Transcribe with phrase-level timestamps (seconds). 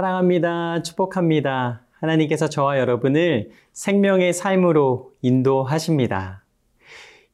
[0.00, 0.82] 사랑합니다.
[0.82, 1.82] 축복합니다.
[2.00, 6.42] 하나님께서 저와 여러분을 생명의 삶으로 인도하십니다.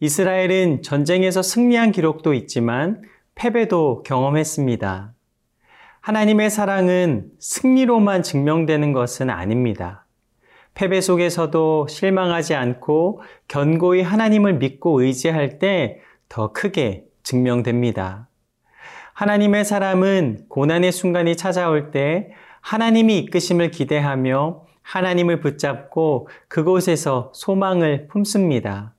[0.00, 3.02] 이스라엘은 전쟁에서 승리한 기록도 있지만
[3.36, 5.14] 패배도 경험했습니다.
[6.00, 10.04] 하나님의 사랑은 승리로만 증명되는 것은 아닙니다.
[10.74, 18.28] 패배 속에서도 실망하지 않고 견고히 하나님을 믿고 의지할 때 더 크게 증명됩니다.
[19.12, 22.32] 하나님의 사람은 고난의 순간이 찾아올 때
[22.66, 28.92] 하나님이 이끄심을 기대하며 하나님을 붙잡고 그곳에서 소망을 품습니다.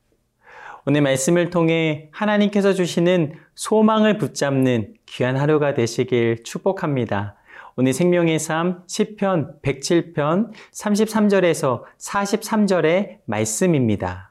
[0.86, 7.36] 오늘 말씀을 통해 하나님께서 주시는 소망을 붙잡는 귀한 하루가 되시길 축복합니다.
[7.76, 14.27] 오늘 생명의 삶 10편 107편 33절에서 43절의 말씀입니다.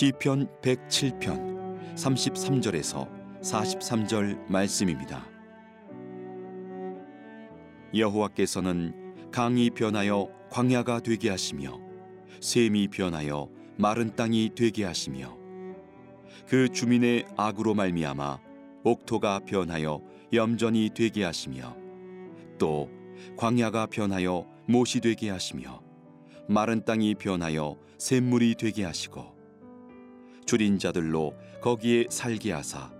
[0.00, 3.06] 시편 107편 33절에서
[3.42, 5.26] 43절 말씀입니다.
[7.94, 11.78] 여호와께서는 강이 변하여 광야가 되게 하시며
[12.40, 15.36] 샘이 변하여 마른 땅이 되게 하시며
[16.48, 18.38] 그 주민의 악으로 말미암아
[18.84, 20.00] 옥토가 변하여
[20.32, 21.76] 염전이 되게 하시며
[22.58, 22.88] 또
[23.36, 25.82] 광야가 변하여 못이 되게 하시며
[26.48, 29.39] 마른 땅이 변하여 샘물이 되게 하시고
[30.46, 32.92] 줄인 자들로 거기에 살게 하사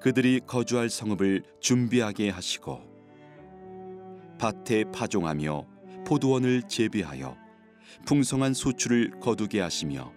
[0.00, 2.82] 그들이 거주할 성읍을 준비하게 하시고
[4.38, 5.66] 밭에 파종하며
[6.06, 7.36] 포도원을 재배하여
[8.04, 10.12] 풍성한 소출을 거두게 하시며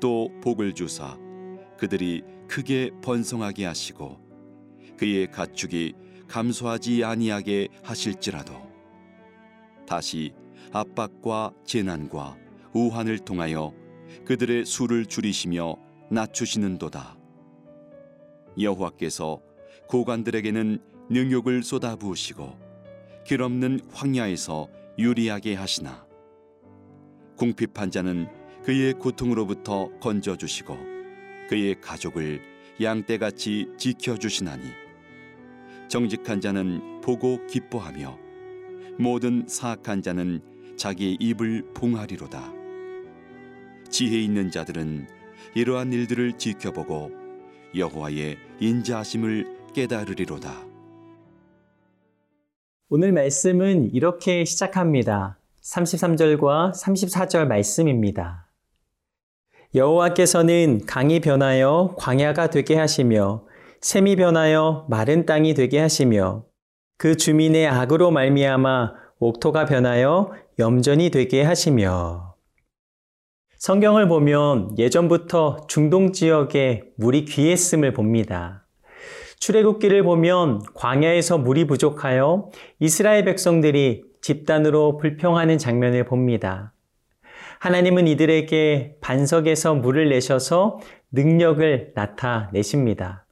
[0.00, 1.18] 또 복을 주사
[1.78, 4.20] 그들이 크게 번성하게 하시고
[4.98, 5.94] 그의 가축이
[6.28, 8.54] 감소하지 아니하게 하실지라도
[9.86, 10.32] 다시
[10.72, 12.36] 압박과 재난과
[12.72, 13.72] 우환을 통하여
[14.24, 15.76] 그들의 수를 줄이시며
[16.10, 17.16] 낮추시는도다.
[18.60, 19.40] 여호와께서
[19.88, 20.78] 고관들에게는
[21.10, 22.56] 능욕을 쏟아 부으시고
[23.26, 26.06] 길 없는 황야에서 유리하게 하시나
[27.36, 28.28] 궁핍한 자는
[28.64, 30.76] 그의 고통으로부터 건져 주시고
[31.48, 32.40] 그의 가족을
[32.80, 34.62] 양떼같이 지켜 주시나니
[35.88, 38.18] 정직한 자는 보고 기뻐하며
[38.98, 40.40] 모든 사악한 자는
[40.76, 42.63] 자기의 입을 봉하리로다.
[43.94, 45.06] 지혜 있는 자들은
[45.54, 47.12] 이러한 일들을 지켜보고
[47.76, 50.50] 여호와의 인자하심을 깨달으리로다.
[52.88, 55.38] 오늘 말씀은 이렇게 시작합니다.
[55.62, 58.50] 33절과 34절 말씀입니다.
[59.76, 63.44] 여호와께서는 강이 변하여 광야가 되게 하시며
[63.80, 66.44] 샘이 변하여 마른 땅이 되게 하시며
[66.98, 72.33] 그 주민의 악으로 말미암아 옥토가 변하여 염전이 되게 하시며
[73.64, 78.66] 성경을 보면 예전부터 중동 지역에 물이 귀했음을 봅니다.
[79.38, 86.74] 출애굽기를 보면 광야에서 물이 부족하여 이스라엘 백성들이 집단으로 불평하는 장면을 봅니다.
[87.58, 90.78] 하나님은 이들에게 반석에서 물을 내셔서
[91.12, 93.26] 능력을 나타내십니다.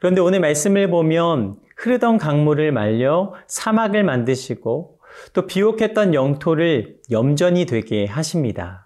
[0.00, 4.98] 그런데 오늘 말씀을 보면 흐르던 강물을 말려 사막을 만드시고
[5.34, 8.85] 또 비옥했던 영토를 염전이 되게 하십니다.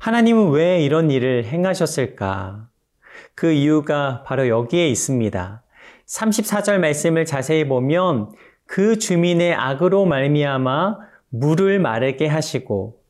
[0.00, 2.68] 하나님은 왜 이런 일을 행하셨을까?
[3.34, 5.62] 그 이유가 바로 여기에 있습니다.
[6.06, 8.32] 34절 말씀을 자세히 보면
[8.66, 10.98] 그 주민의 악으로 말미암아
[11.30, 13.00] 물을 마르게 하시고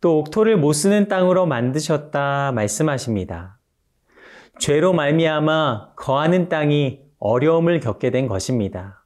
[0.00, 3.58] 또 옥토를 못 쓰는 땅으로 만드셨다 말씀하십니다.
[4.58, 9.04] 죄로 말미암아 거하는 땅이 어려움을 겪게 된 것입니다.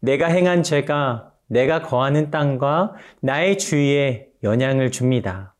[0.00, 5.51] 내가 행한 죄가 내가 거하는 땅과 나의 주위에 영향을 줍니다.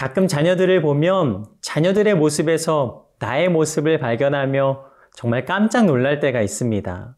[0.00, 7.16] 가끔 자녀들을 보면 자녀들의 모습에서 나의 모습을 발견하며 정말 깜짝 놀랄 때가 있습니다.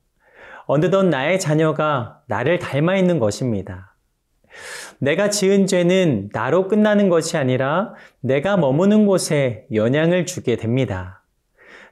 [0.67, 3.94] 어느덧 나의 자녀가 나를 닮아 있는 것입니다.
[4.99, 11.23] 내가 지은 죄는 나로 끝나는 것이 아니라 내가 머무는 곳에 영향을 주게 됩니다.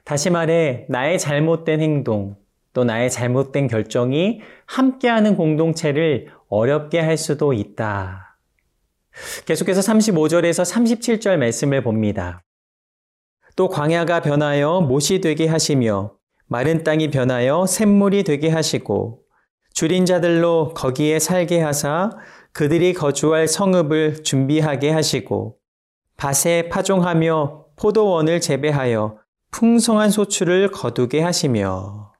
[0.03, 2.35] 다시 말해, 나의 잘못된 행동,
[2.73, 8.30] 또 나의 잘못된 결정이 함께하는 공동체를 어렵게 할 수도 있다.
[9.45, 12.43] 계속해서 35절에서 37절 말씀을 봅니다.
[13.55, 16.13] 또 광야가 변하여 못이 되게 하시며
[16.47, 19.21] 마른 땅이 변하여 샘물이 되게 하시고
[19.73, 22.11] 줄인 자들로 거기에 살게 하사
[22.53, 25.57] 그들이 거주할 성읍을 준비하게 하시고
[26.17, 29.17] 밭에 파종하며 포도원을 재배하여
[29.51, 32.11] 풍성한 소출을 거두게 하시며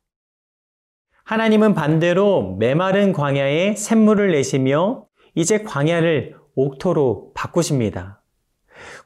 [1.24, 5.06] 하나님은 반대로 메마른 광야에 샘물을 내시며
[5.36, 8.22] 이제 광야를 옥토로 바꾸십니다.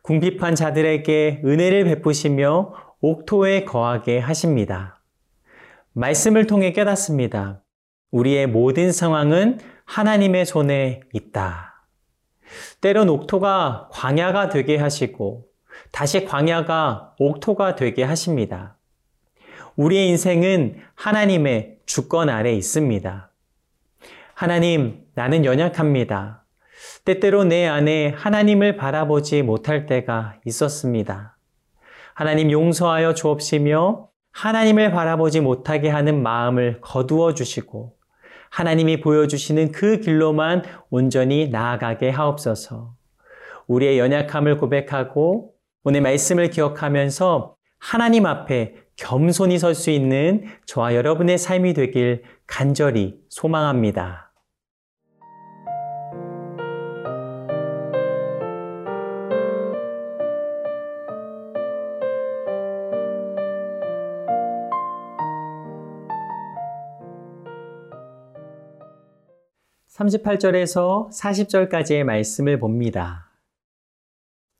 [0.02, 5.02] 궁핍한 자들에게 은혜를 베푸시며 옥토에 거하게 하십니다.
[5.94, 7.62] 말씀을 통해 깨닫습니다.
[8.12, 11.88] 우리의 모든 상황은 하나님의 손에 있다.
[12.82, 15.46] 때론 옥토가 광야가 되게 하시고
[15.92, 18.78] 다시 광야가 옥토가 되게 하십니다.
[19.76, 23.32] 우리의 인생은 하나님의 주권 아래 있습니다.
[24.34, 26.45] 하나님, 나는 연약합니다.
[27.06, 31.38] 때때로 내 안에 하나님을 바라보지 못할 때가 있었습니다.
[32.16, 37.94] 하나님 용서하여 주옵시며 하나님을 바라보지 못하게 하는 마음을 거두어 주시고
[38.50, 42.96] 하나님이 보여주시는 그 길로만 온전히 나아가게 하옵소서.
[43.68, 45.51] 우리의 연약함을 고백하고
[45.84, 54.25] 오늘 말씀을 기억하면서 하나님 앞에 겸손히 설 수 있는 저와 여러분의 삶이 되길 간절히 소망합니다.
[69.96, 73.32] 38절에서 40절까지의 말씀을 봅니다.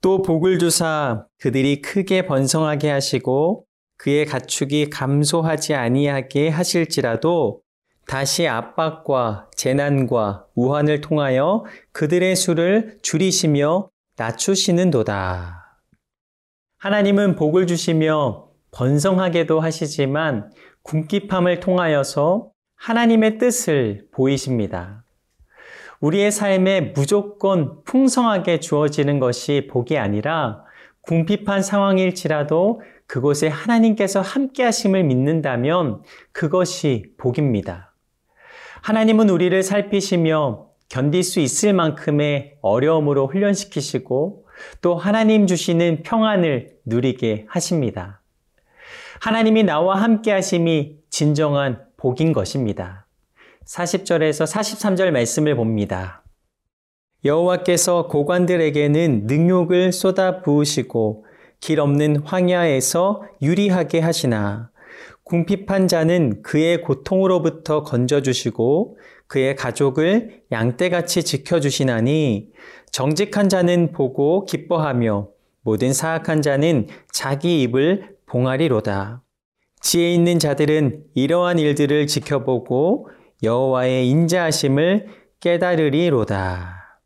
[0.02, 3.66] 또 복을 주사 그들이 크게 번성하게 하시고
[3.98, 7.62] 그의 가축이 감소하지 아니하게 하실지라도
[8.08, 15.82] 다시 압박과 재난과 우환을 통하여 그들의 수를 줄이시며 낮추시는도다.
[16.78, 20.52] 하나님은 복을 주시며 번성하게도 하시지만
[20.84, 25.05] 궁핍함을 통하여서 하나님의 뜻을 보이십니다.
[26.06, 30.64] 우리의 삶에 무조건 풍성하게 주어지는 것이 복이 아니라
[31.02, 37.96] 궁핍한 상황일지라도 그곳에 하나님께서 함께 하심을 믿는다면 그것이 복입니다.
[38.84, 44.46] 하나님은 우리를 살피시며 견딜 수 있을 만큼의 어려움으로 훈련시키시고
[44.82, 48.22] 또 하나님 주시는 평안을 누리게 하십니다.
[49.22, 53.05] 하나님이 나와 함께 하심이 진정한 복인 것입니다.
[53.66, 56.24] 40절에서 43절 말씀을 봅니다.
[57.24, 61.26] 여호와께서 고관들에게는 능욕을 쏟아 부으시고
[61.60, 64.70] 길 없는 황야에서 유리하게 하시나
[65.24, 72.52] 궁핍한 자는 그의 고통으로부터 건져주시고 그의 가족을 양떼같이 지켜주시나니
[72.92, 75.30] 정직한 자는 보고 기뻐하며
[75.64, 79.24] 모든 사악한 자는 자기 입을 봉하리로다.
[79.82, 83.10] 지혜 있는 자들은 이러한 일들을 지켜보고
[83.46, 85.08] 여호와의 인자하심을
[85.40, 87.00] 깨달으리로다.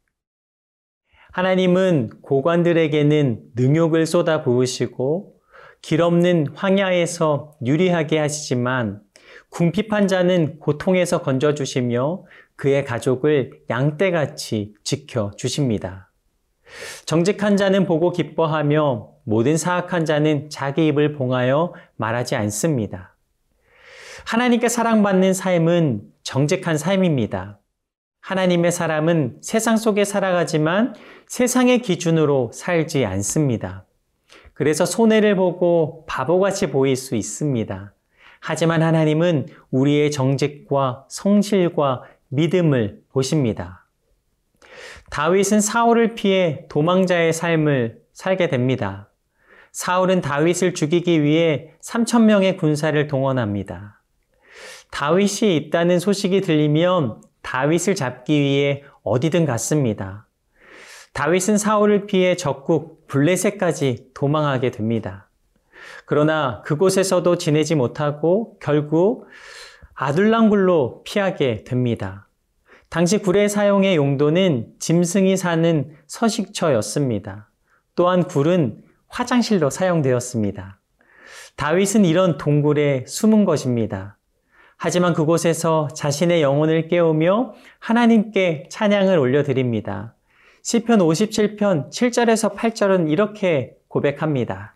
[1.31, 5.35] 하나님은 고관들에게는 능욕을 쏟아 부으시고
[5.81, 9.01] 길 없는 황야에서 유리하게 하시지만
[9.49, 12.23] 궁핍한 자는 고통에서 건져 주시며
[12.55, 16.11] 그의 가족을 양떼같이 지켜 주십니다.
[17.05, 23.15] 정직한 자는 보고 기뻐하며 모든 사악한 자는 자기 입을 봉하여 말하지 않습니다.
[24.25, 27.59] 하나님께 사랑받는 삶은 정직한 삶입니다.
[28.21, 30.93] 하나님의 사람은 세상 속에 살아가지만
[31.25, 33.87] 세상의 기준으로 살지 않습니다.
[34.53, 37.95] 그래서 손해를 보고 바보같이 보일 수 있습니다.
[38.41, 43.87] 하지만 하나님은 우리의 정직과 성실과 믿음을 보십니다.
[45.09, 49.09] 다윗은 사울을 피해 도망자의 삶을 살게 됩니다.
[49.71, 53.98] 사울은 다윗을 죽이기 위해 3천명의 군사를 동원합니다.
[54.91, 60.27] 다윗이 있다는 소식이 들리면 다윗을 잡기 위해 어디든 갔습니다.
[61.13, 65.29] 다윗은 사울을 피해 적국 블레셋까지 도망하게 됩니다.
[66.05, 69.27] 그러나 그곳에서도 지내지 못하고 결국
[69.93, 72.27] 아둘랑굴로 피하게 됩니다.
[72.89, 77.49] 당시 굴의 사용의 용도는 짐승이 사는 서식처였습니다.
[77.95, 80.79] 또한 굴은 화장실로 사용되었습니다.
[81.55, 84.18] 다윗은 이런 동굴에 숨은 것입니다.
[84.81, 90.15] 하지만 그곳에서 자신의 영혼을 깨우며 하나님께 찬양을 올려드립니다.
[90.63, 94.75] 시편 57편 7절에서 8절은 이렇게 고백합니다.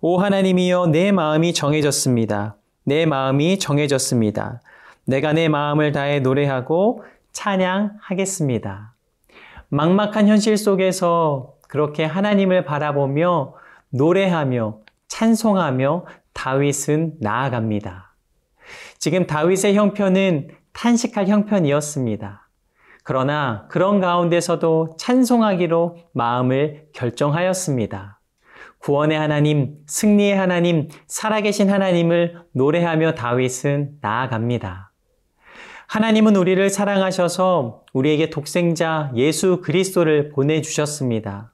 [0.00, 2.56] 오 하나님이여 내 마음이 정해졌습니다.
[2.84, 4.62] 내 마음이 정해졌습니다.
[5.04, 8.94] 내가 내 마음을 다해 노래하고 찬양하겠습니다.
[9.68, 13.52] 막막한 현실 속에서 그렇게 하나님을 바라보며
[13.90, 14.78] 노래하며
[15.08, 18.15] 찬송하며 다윗은 나아갑니다.
[18.98, 22.48] 지금 다윗의 형편은 탄식할 형편이었습니다.
[23.02, 28.20] 그러나 그런 가운데서도 찬송하기로 마음을 결정하였습니다.
[28.78, 34.92] 구원의 하나님, 승리의 하나님, 살아계신 하나님을 노래하며 다윗은 나아갑니다.
[35.88, 41.52] 하나님은 우리를 사랑하셔서 우리에게 독생자 예수 그리스도를 보내주셨습니다.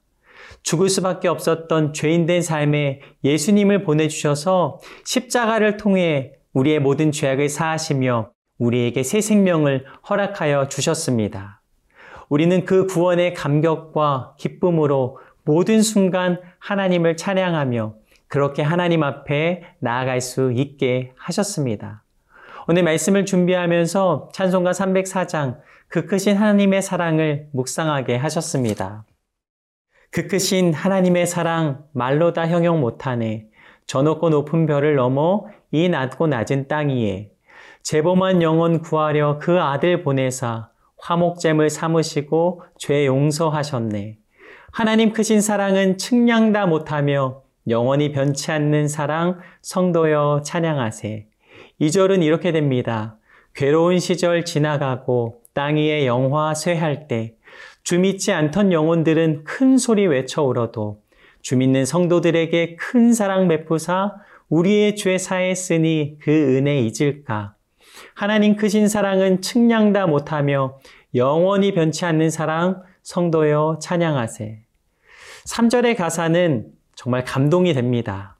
[0.62, 9.20] 죽을 수밖에 없었던 죄인된 삶에 예수님을 보내주셔서 십자가를 통해 우리의 모든 죄악을 사하시며 우리에게 새
[9.20, 11.62] 생명을 허락하여 주셨습니다.
[12.28, 17.94] 우리는 그 구원의 감격과 기쁨으로 모든 순간 하나님을 찬양하며
[18.28, 22.04] 그렇게 하나님 앞에 나아갈 수 있게 하셨습니다.
[22.68, 29.04] 오늘 말씀을 준비하면서 찬송가 304장 그 크신 하나님의 사랑을 묵상하게 하셨습니다.
[30.10, 33.48] 그 크신 하나님의 사랑 말로 다 형용 못하네.
[33.92, 37.30] 저 높고 높은 별을 넘어 이 낮고 낮은 땅 위에
[37.82, 44.16] 재범한 영혼 구하려 그 아들 보내사 화목잼을 삼으시고 죄 용서하셨네.
[44.70, 51.26] 하나님 크신 사랑은 측량다 못하며 영원히 변치 않는 사랑 성도여 찬양하세.
[51.82, 53.18] 2절은 이렇게 됩니다.
[53.54, 57.36] 괴로운 시절 지나가고 땅 위에 영화 쇠할 때
[57.82, 61.02] 주 믿지 않던 영혼들은 큰 소리 외쳐 울어도
[61.42, 64.14] 주 믿는 성도들에게 큰 사랑 베푸사
[64.48, 67.54] 우리의 죄 사했으니 그 은혜 잊을까?
[68.14, 70.78] 하나님 크신 사랑은 측량다 못하며
[71.14, 74.60] 영원히 변치 않는 사랑 성도여 찬양하세.
[75.46, 78.38] 3절의 가사는 정말 감동이 됩니다.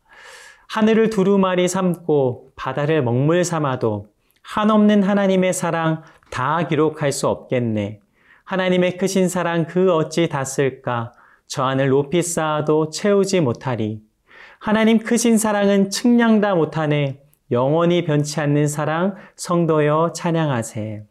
[0.68, 4.06] 하늘을 두루마리 삼고 바다를 먹물 삼아도
[4.42, 8.00] 한없는 하나님의 사랑 다 기록할 수 없겠네.
[8.44, 11.12] 하나님의 크신 사랑 그 어찌 다 쓸까?
[11.52, 14.00] 저 하늘 높이 쌓아도 채우지 못하리.
[14.58, 17.20] 하나님 크신 사랑은 측량다 못하네.
[17.50, 21.02] 영원히 변치 않는 사랑 성도여 찬양하세.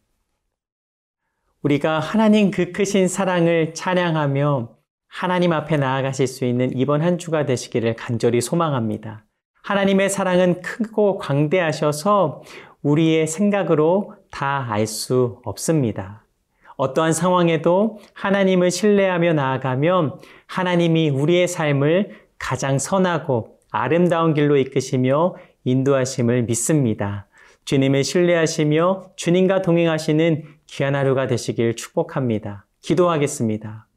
[1.61, 4.69] 우리가 하나님 그 크신 사랑을 찬양하며
[5.07, 9.25] 하나님 앞에 나아가실 수 있는 이번 한 주가 되시기를 간절히 소망합니다.
[9.61, 12.41] 하나님의 사랑은 크고 광대하셔서
[12.81, 16.20] 우리의 생각으로 다 알 수 없습니다.
[16.81, 22.09] 어떠한 상황에도 하나님을 신뢰하며 나아가면 하나님이 우리의 삶을
[22.39, 27.27] 가장 선하고 아름다운 길로 이끄시며 인도하심을 믿습니다.
[27.65, 32.65] 주님을 신뢰하시며 주님과 동행하시는 귀한 하루가 되시길 축복합니다.
[32.81, 33.87] 기도하겠습니다.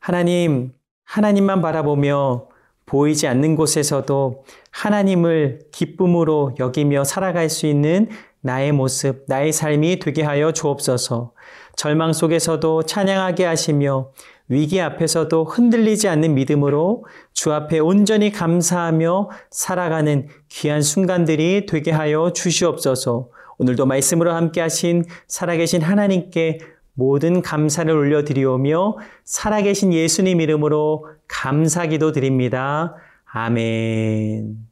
[0.00, 0.72] 하나님,
[1.04, 2.48] 하나님만 바라보며
[2.86, 8.08] 보이지 않는 곳에서도 하나님을 기쁨으로 여기며 살아갈 수 있는
[8.42, 11.32] 나의 모습, 나의 삶이 되게 하여 주옵소서.
[11.76, 14.10] 절망 속에서도 찬양하게 하시며
[14.48, 23.28] 위기 앞에서도 흔들리지 않는 믿음으로 주 앞에 온전히 감사하며 살아가는 귀한 순간들이 되게 하여 주시옵소서.
[23.58, 26.58] 오늘도 말씀으로 함께 하신 살아계신 하나님께
[26.94, 32.96] 모든 감사를 올려드리오며 살아계신 예수님 이름으로 감사기도 드립니다.
[33.24, 34.71] 아멘.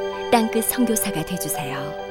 [0.31, 2.10] 땅끝 선교사가 되주세요.